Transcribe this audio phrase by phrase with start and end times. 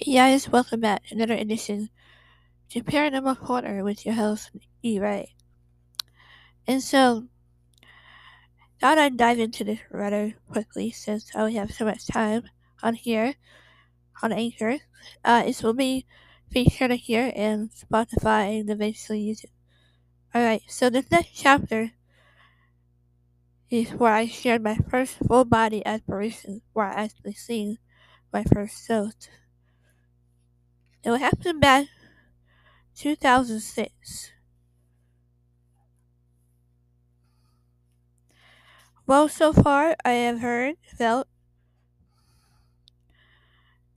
[0.00, 1.90] Hey guys, welcome back to another edition
[2.70, 5.00] to Paranormal Corner with your host, E.
[5.00, 5.34] Ray.
[6.68, 7.24] And so,
[8.80, 12.44] thought I'd dive into this rather quickly since I only have so much time
[12.80, 13.34] on here,
[14.22, 14.78] on Anchor.
[15.24, 16.06] Uh, this will be
[16.48, 19.50] featured here and Spotify and eventually YouTube.
[20.32, 21.90] Alright, so this next chapter
[23.68, 27.78] is where I shared my first full body apparition, where I actually seen
[28.32, 29.28] my first ghost.
[31.08, 31.86] It happened back
[32.94, 34.30] 2006.
[39.06, 41.26] Well, so far I have heard, felt,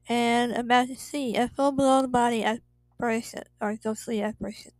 [0.07, 4.71] and about to see a full blown body apparition or ghostly apparition.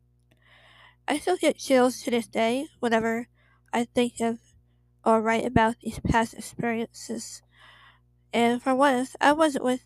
[1.07, 3.27] I still get chills to this day whenever
[3.73, 4.39] I think of
[5.05, 7.41] or write about these past experiences.
[8.33, 9.81] And for once, I wasn't with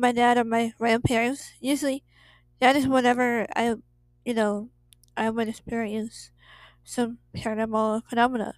[0.00, 1.52] my dad or my grandparents.
[1.60, 2.04] Usually,
[2.60, 3.76] that is whenever I,
[4.24, 4.70] you know,
[5.16, 6.32] I would experience
[6.84, 8.54] some paranormal phenomena.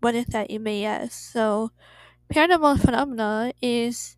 [0.00, 1.12] What is that, you may ask?
[1.12, 1.70] So,
[2.32, 4.16] paranormal phenomena is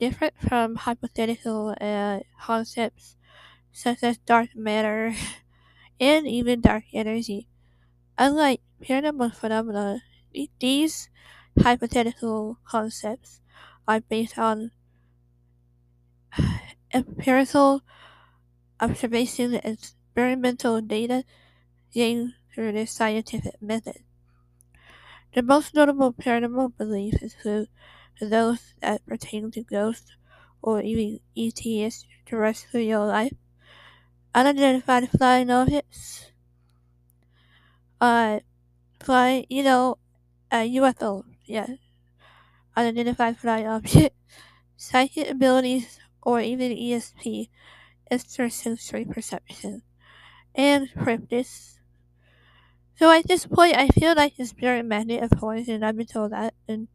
[0.00, 3.16] different from hypothetical uh, concepts
[3.72, 5.14] such as dark matter
[6.00, 7.48] and even dark energy.
[8.18, 10.02] Unlike paranormal phenomena,
[10.60, 11.10] these
[11.60, 13.41] hypothetical concepts
[13.88, 14.70] are based on
[16.92, 17.82] empirical
[18.80, 21.24] observation and experimental data
[21.92, 24.02] gained through the scientific method.
[25.34, 27.68] The most notable paranormal beliefs include
[28.20, 30.12] those that pertain to ghosts
[30.62, 33.34] or even ETS terrestrial life,
[34.34, 36.32] unidentified flying objects,
[38.00, 38.40] uh,
[39.00, 39.98] flying, you know,
[40.52, 41.66] a UFO, yeah,
[42.76, 44.16] unidentified flying object,
[44.76, 47.48] psychic abilities, or even ESP,
[48.10, 49.82] extrasensory perception,
[50.54, 51.78] and cryptids.
[52.96, 56.06] So at this point, I feel like a spirit magnet, of course, and I've been
[56.06, 56.88] told that, and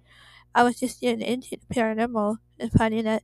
[0.55, 3.23] I was just getting into the paranormal and finding that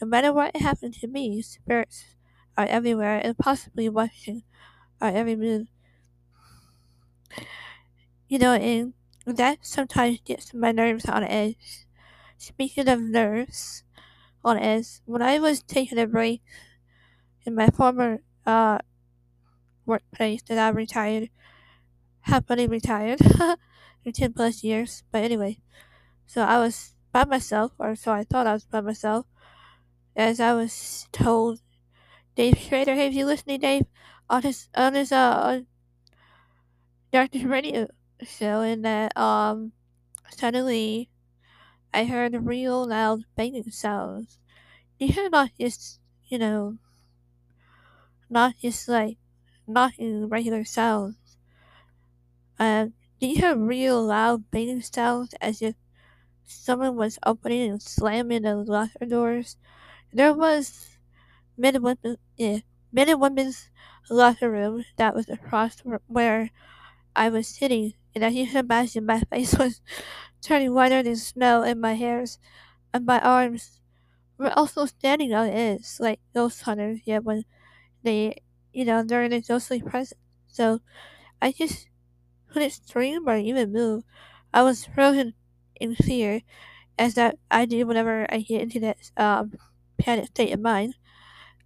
[0.00, 2.04] no matter what happened to me, spirits
[2.56, 4.42] are everywhere and possibly watching
[5.00, 5.68] our every move.
[8.28, 8.94] You know, and
[9.26, 11.83] that sometimes gets my nerves on edge.
[12.44, 13.84] Speaking of nerves
[14.44, 16.42] on edge, when I was taking a break
[17.46, 18.80] in my former uh,
[19.86, 21.30] workplace that I retired,
[22.20, 23.18] happily retired
[24.04, 25.56] for 10 plus years, but anyway,
[26.26, 29.24] so I was by myself, or so I thought I was by myself,
[30.14, 31.60] as I was told.
[32.36, 33.86] Dave Schrader, hey, if you listening, Dave,
[34.28, 35.62] on his, on his, uh,
[37.10, 37.88] Darkness Radio
[38.22, 39.72] show, and that, um,
[40.30, 41.08] suddenly
[41.94, 44.38] I heard real loud banging sounds.
[44.98, 46.78] These are not just, you know,
[48.28, 49.16] not just like
[49.66, 51.38] not knocking regular sounds.
[52.58, 52.88] Uh,
[53.20, 55.76] these are real loud banging sounds as if
[56.44, 59.56] someone was opening and slamming the locker doors.
[60.12, 60.98] There was
[61.56, 62.60] men and women, yeah,
[62.92, 63.70] men and women's
[64.10, 66.50] locker room that was across where
[67.16, 69.80] I was sitting, and as you can imagine, my face was
[70.42, 72.38] turning whiter than snow, and my hairs
[72.94, 73.80] and my arms
[74.38, 77.00] were also standing on edge like ghost hunters.
[77.04, 77.44] Yeah, when
[78.02, 78.36] they,
[78.72, 80.20] you know, they're in a ghostly presence.
[80.48, 80.80] So
[81.42, 81.88] I just
[82.48, 84.04] couldn't scream or even move.
[84.54, 85.34] I was frozen
[85.80, 86.42] in fear,
[86.98, 89.54] as that I do whenever I get into that um,
[89.98, 90.96] panic state of mind.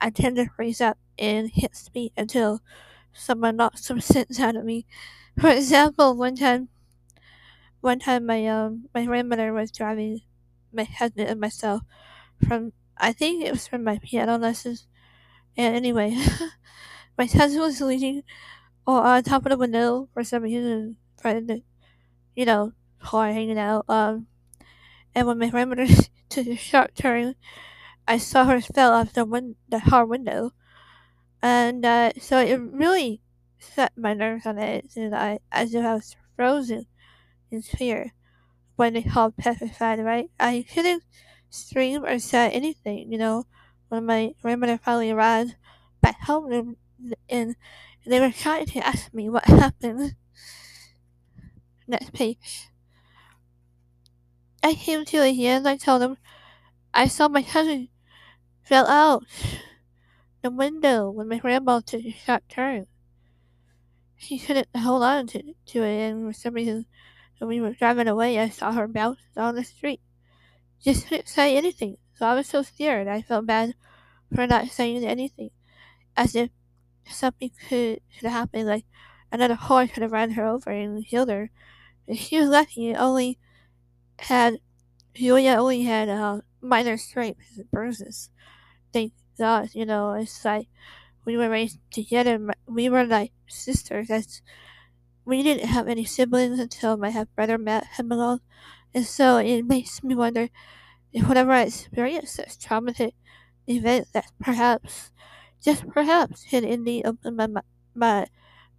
[0.00, 2.60] I tend to freeze up and hit speed until
[3.12, 4.86] someone knocks some sense out of me.
[5.40, 6.68] For example, one time,
[7.80, 10.20] one time my um my grandmother was driving
[10.72, 11.82] my husband and myself
[12.46, 14.86] from I think it was from my piano lessons.
[15.56, 16.16] And anyway,
[17.18, 18.24] my husband was leaning
[18.86, 21.64] on top of the window for some reason, trying
[22.36, 23.84] you know, car hanging out.
[23.88, 24.26] Um,
[25.14, 25.86] and when my grandmother
[26.30, 27.34] took a sharp turn,
[28.08, 30.52] I saw her fell off the win- the car window,
[31.42, 33.22] and uh, so it really
[33.58, 36.86] set my nerves on edge, and I as if I was frozen
[37.50, 38.12] in fear
[38.76, 39.98] when they called petrified.
[40.00, 41.02] Right, I couldn't
[41.50, 43.12] scream or say anything.
[43.12, 43.46] You know,
[43.88, 45.56] when my grandmother finally arrived
[46.00, 46.76] back home,
[47.28, 47.56] and,
[48.06, 50.14] they were trying to ask me what happened.
[51.86, 52.68] Next page.
[54.62, 55.68] I came to a end.
[55.68, 56.16] I told them
[56.94, 57.88] I saw my cousin
[58.62, 59.24] fell out
[60.42, 62.86] the window when my grandma took a sharp turn.
[64.18, 66.86] She couldn't hold on to, to it, and for some reason,
[67.38, 70.00] when we were driving away, I saw her bounce on the street.
[70.82, 73.06] Just couldn't say anything, So I was so scared.
[73.06, 73.74] I felt bad
[74.34, 75.50] for not saying anything,
[76.16, 76.50] as if
[77.08, 78.84] something could should happen, like
[79.30, 81.50] another horse could have run her over and killed her.
[82.08, 83.38] And she was lucky; only
[84.18, 84.58] had
[85.14, 88.30] Julia only had uh, minor scrapes and bruises.
[88.92, 90.12] Thank God, you know.
[90.12, 90.68] It's like
[91.28, 92.40] we were raised together.
[92.66, 94.08] We were like sisters.
[94.08, 94.42] That's
[95.24, 98.40] we didn't have any siblings until my half brother met him along,
[98.94, 100.48] and so it makes me wonder
[101.12, 103.14] if whenever I experience such traumatic
[103.68, 105.12] event that perhaps,
[105.62, 107.62] just perhaps, hid in the um, open my
[107.94, 108.26] my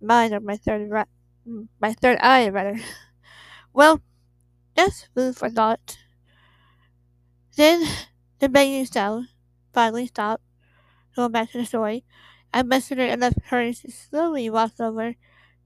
[0.01, 1.05] mind or my third ra-
[1.47, 2.79] mm, my third eye rather.
[3.73, 4.01] Well,
[4.75, 5.97] that's food for thought.
[7.57, 7.87] Then
[8.39, 9.27] the banging sound
[9.71, 10.43] finally stopped.
[11.15, 12.05] Going back to the story,
[12.53, 15.15] Enough courage to slowly walk over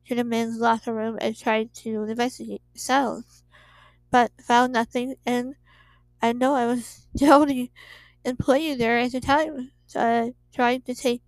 [0.07, 3.43] to the men's locker room and tried to investigate the sounds,
[4.11, 5.55] but found nothing, and
[6.21, 7.71] I know I was the only
[8.25, 11.21] employee there at the time, so I tried to take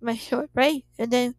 [0.00, 1.34] my short break, and then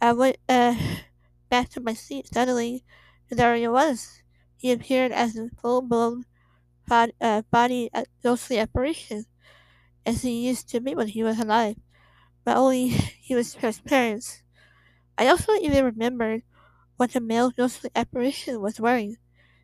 [0.00, 0.74] I went uh,
[1.50, 2.28] back to my seat.
[2.32, 2.84] Suddenly,
[3.30, 4.22] there he was.
[4.56, 6.24] He appeared as a full-blown
[6.86, 9.26] body, uh, body uh, ghostly apparition,
[10.04, 11.76] as he used to be when he was alive,
[12.44, 12.88] but only
[13.20, 14.42] he was transparent.
[15.18, 16.42] I also even remembered
[16.96, 19.18] what the male ghostly apparition was wearing.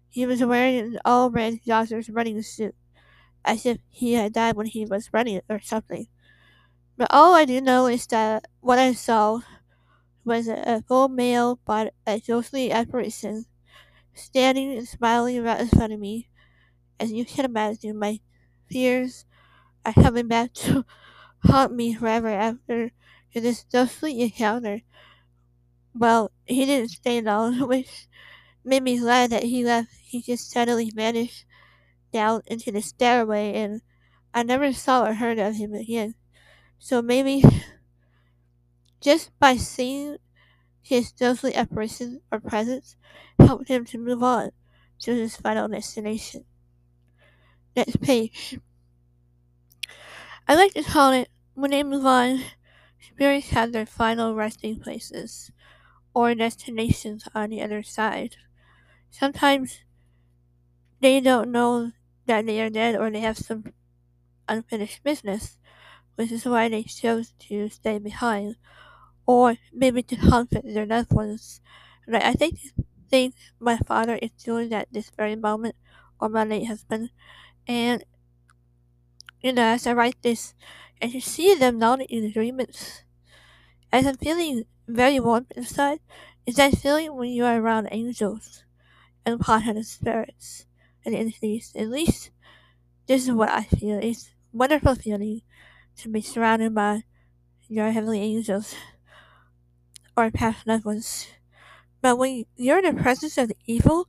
[0.08, 2.74] He was wearing an all red Dodgers running suit,
[3.44, 6.08] as if he had died when he was running or something.
[6.98, 9.40] But all I do know is that what I saw
[10.24, 13.46] was a full male but a ghostly apparition,
[14.14, 16.28] standing and smiling right in front of me.
[17.00, 18.20] As you can imagine, my
[18.68, 19.26] fears
[19.86, 20.84] are coming back to
[21.44, 22.92] haunt me forever after
[23.34, 24.82] this ghostly encounter.
[25.94, 28.08] Well, he didn't stay long, which
[28.64, 29.90] made me glad that he left.
[30.02, 31.46] He just suddenly vanished
[32.12, 33.82] down into the stairway, and
[34.34, 36.14] I never saw or heard of him again.
[36.78, 37.44] So maybe
[39.00, 40.18] just by seeing
[40.82, 42.96] his ghostly apparition or presence
[43.38, 44.52] helped him to move on
[45.00, 46.44] to his final destination.
[47.74, 48.58] Next page.
[50.48, 52.42] I like to call it when they move on,
[53.00, 55.52] spirits have their final resting places
[56.14, 58.36] or destinations on the other side.
[59.10, 59.80] Sometimes
[61.00, 61.92] they don't know
[62.26, 63.72] that they are dead or they have some
[64.48, 65.58] unfinished business,
[66.16, 68.56] which is why they chose to stay behind,
[69.26, 71.60] or maybe to comfort their loved ones.
[72.08, 72.24] Right?
[72.24, 72.60] I think
[73.10, 75.76] think my father is doing at this very moment,
[76.20, 77.10] or my late husband,
[77.68, 78.04] and
[79.40, 80.54] you know, as I write this,
[81.00, 83.04] and to see them nodding in agreement,
[83.92, 86.00] as I'm feeling very warm inside,
[86.46, 88.64] is that feeling when you are around angels
[89.24, 90.66] and positive spirits
[91.04, 91.72] and entities.
[91.76, 92.30] At least
[93.06, 93.98] this is what I feel.
[94.02, 95.42] It's wonderful feeling
[95.98, 97.04] to be surrounded by
[97.68, 98.74] your heavenly angels
[100.16, 101.28] or past loved ones.
[102.00, 104.08] But when you're in the presence of the evil,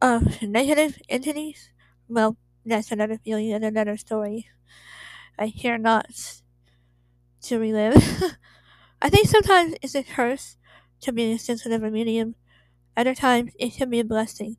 [0.00, 1.70] of negative entities,
[2.08, 4.48] well, that's another feeling and another story.
[5.38, 6.40] I hear not
[7.42, 7.96] to relive.
[9.02, 10.56] I think sometimes it's a curse
[11.00, 12.36] to be a sensitive medium.
[12.96, 14.56] Other times it can be a blessing.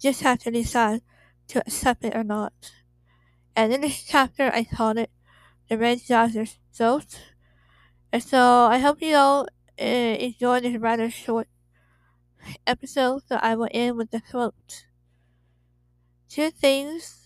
[0.00, 1.02] Just have to decide
[1.48, 2.72] to accept it or not.
[3.54, 5.10] And in this chapter I called it
[5.68, 7.20] The Red Dodgers Ghost.
[8.12, 9.48] And so I hope you all
[9.80, 11.48] uh, enjoyed this rather short
[12.66, 14.86] episode, so I will end with the quote.
[16.28, 17.17] Two things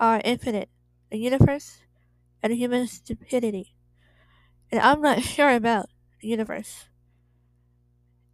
[0.00, 0.68] are infinite
[1.10, 1.78] the universe
[2.42, 3.74] and human stupidity.
[4.70, 5.88] And I'm not sure about
[6.20, 6.86] the universe.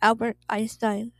[0.02, 1.12] Albert Einstein.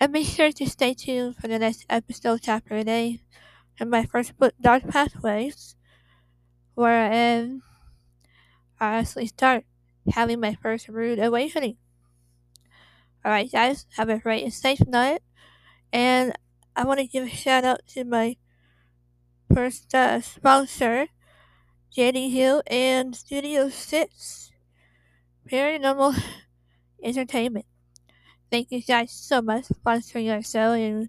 [0.00, 3.20] And be sure to stay tuned for the next episode chapter today
[3.80, 5.76] in my first book, Dark Pathways,
[6.74, 7.62] where I am
[8.80, 9.64] I actually start
[10.12, 11.76] having my first rude awakening.
[13.24, 15.20] Alright guys, have a great and safe night.
[15.92, 16.32] And
[16.76, 18.36] I want to give a shout out to my
[20.22, 21.08] sponsor,
[21.96, 24.50] JD Hill and Studio 6,
[25.50, 26.20] Paranormal
[27.02, 27.66] Entertainment.
[28.50, 30.72] Thank you guys so much for sponsoring our show.
[30.72, 31.08] And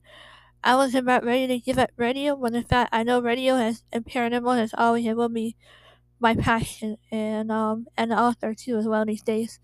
[0.64, 3.84] I was about ready to give up radio when in fact I know radio has
[3.92, 5.56] and paranormal has always been be
[6.20, 9.60] my passion and um and author too as well these days.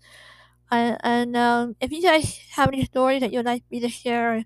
[0.70, 4.36] And, and um, if you guys have any stories that you'd like me to share,
[4.38, 4.44] or,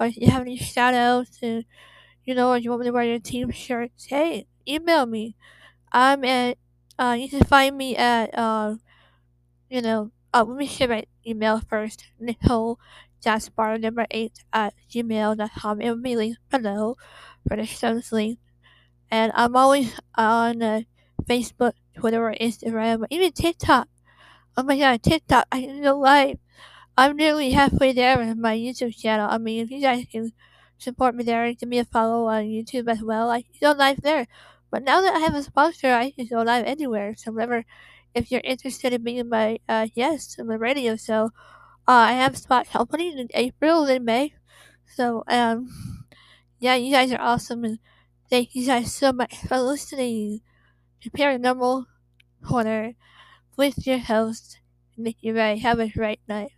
[0.00, 1.64] or if you have any shout outs, and
[2.24, 5.36] you know, or you want me to wear your team shirts, hey, email me.
[5.92, 6.58] I'm at,
[6.98, 8.76] uh, you can find me at, uh,
[9.68, 12.04] you know, uh, let me share my email first.
[12.18, 12.78] Nicole
[13.24, 15.80] Gaspard number eight at gmail.com.
[15.80, 16.96] It will be linked below
[17.46, 18.38] for the show's link
[19.10, 20.82] And I'm always on uh,
[21.24, 23.88] Facebook, Twitter, or Instagram, or even TikTok.
[24.56, 26.38] Oh my god, TikTok, I go live.
[26.96, 29.28] I'm nearly halfway there with my YouTube channel.
[29.30, 30.32] I mean, if you guys can
[30.80, 34.00] support me there and give me a follow on YouTube as well, I go live
[34.02, 34.26] there.
[34.70, 37.14] But now that I have a sponsor, I can go live anywhere.
[37.16, 37.34] So
[38.14, 41.30] if you're interested in being my uh, guest on my radio show,
[41.86, 44.34] uh, I have spot opening in April and May.
[44.96, 45.68] So um,
[46.58, 47.78] yeah, you guys are awesome, and
[48.28, 50.40] thank you guys so much for listening
[51.00, 51.86] to Paranormal
[52.46, 52.94] Corner
[53.56, 54.58] with your host,
[54.96, 55.58] Nikki Rae.
[55.58, 56.52] Have a great night.